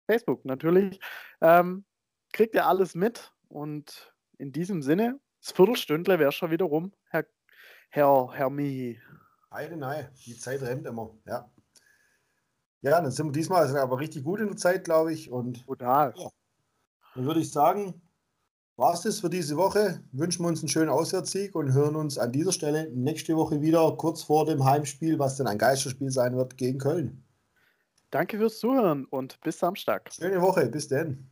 Facebook 0.06 0.44
natürlich. 0.44 1.00
Ähm, 1.40 1.84
kriegt 2.32 2.54
ihr 2.54 2.66
alles 2.66 2.94
mit 2.94 3.32
und 3.48 4.14
in 4.38 4.52
diesem 4.52 4.80
Sinne, 4.80 5.18
das 5.40 5.52
Viertelstündle 5.52 6.20
wäre 6.20 6.30
schon 6.30 6.52
wieder 6.52 6.66
rum, 6.66 6.92
Herr, 7.08 7.26
Herr, 7.90 8.30
Herr 8.32 8.50
Mihi. 8.50 9.00
Heide, 9.52 9.76
nein, 9.76 10.08
die 10.24 10.36
Zeit 10.36 10.62
rennt 10.62 10.86
immer, 10.86 11.16
ja. 11.26 11.50
Ja, 12.84 13.00
dann 13.00 13.10
sind 13.10 13.26
wir 13.26 13.32
diesmal 13.32 13.74
aber 13.78 13.98
richtig 13.98 14.24
gut 14.24 14.40
in 14.40 14.48
der 14.48 14.56
Zeit, 14.58 14.84
glaube 14.84 15.10
ich. 15.10 15.30
Und 15.30 15.64
Total. 15.64 16.12
Ja, 16.14 16.28
dann 17.14 17.24
würde 17.24 17.40
ich 17.40 17.50
sagen, 17.50 18.02
war 18.76 18.92
es 18.92 19.00
das 19.00 19.20
für 19.20 19.30
diese 19.30 19.56
Woche. 19.56 20.02
Wünschen 20.12 20.44
wir 20.44 20.48
uns 20.48 20.60
einen 20.60 20.68
schönen 20.68 20.90
Auswärtssieg 20.90 21.54
und 21.54 21.72
hören 21.72 21.96
uns 21.96 22.18
an 22.18 22.30
dieser 22.30 22.52
Stelle 22.52 22.90
nächste 22.90 23.36
Woche 23.36 23.62
wieder, 23.62 23.90
kurz 23.96 24.22
vor 24.22 24.44
dem 24.44 24.66
Heimspiel, 24.66 25.18
was 25.18 25.38
dann 25.38 25.46
ein 25.46 25.56
Geisterspiel 25.56 26.10
sein 26.10 26.36
wird 26.36 26.58
gegen 26.58 26.78
Köln. 26.78 27.24
Danke 28.10 28.36
fürs 28.36 28.58
Zuhören 28.58 29.06
und 29.06 29.40
bis 29.40 29.58
Samstag. 29.58 30.12
Schöne 30.12 30.42
Woche, 30.42 30.66
bis 30.66 30.86
denn. 30.86 31.30